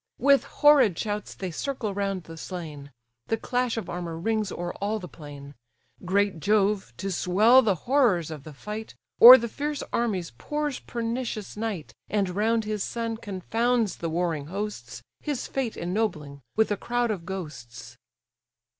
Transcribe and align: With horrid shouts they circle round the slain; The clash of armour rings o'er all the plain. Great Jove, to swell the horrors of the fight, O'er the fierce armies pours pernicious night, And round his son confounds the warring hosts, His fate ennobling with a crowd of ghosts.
With 0.17 0.45
horrid 0.45 0.97
shouts 0.97 1.35
they 1.35 1.51
circle 1.51 1.93
round 1.93 2.23
the 2.23 2.35
slain; 2.35 2.91
The 3.27 3.37
clash 3.37 3.77
of 3.77 3.87
armour 3.87 4.17
rings 4.17 4.51
o'er 4.51 4.73
all 4.81 4.97
the 4.97 5.07
plain. 5.07 5.53
Great 6.03 6.39
Jove, 6.39 6.91
to 6.97 7.11
swell 7.11 7.61
the 7.61 7.75
horrors 7.85 8.31
of 8.31 8.41
the 8.43 8.51
fight, 8.51 8.95
O'er 9.21 9.37
the 9.37 9.47
fierce 9.47 9.83
armies 9.93 10.31
pours 10.39 10.79
pernicious 10.79 11.55
night, 11.55 11.93
And 12.09 12.29
round 12.29 12.63
his 12.65 12.83
son 12.83 13.15
confounds 13.17 13.97
the 13.97 14.09
warring 14.09 14.47
hosts, 14.47 15.03
His 15.19 15.45
fate 15.45 15.77
ennobling 15.77 16.41
with 16.55 16.71
a 16.71 16.77
crowd 16.77 17.11
of 17.11 17.23
ghosts. 17.23 17.95